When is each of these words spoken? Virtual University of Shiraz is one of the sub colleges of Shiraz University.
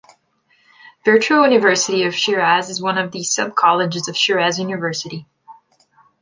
Virtual 1.05 1.43
University 1.51 2.05
of 2.05 2.15
Shiraz 2.15 2.71
is 2.71 2.81
one 2.81 2.97
of 2.97 3.11
the 3.11 3.21
sub 3.23 3.53
colleges 3.55 4.07
of 4.07 4.17
Shiraz 4.17 4.57
University. 4.57 5.27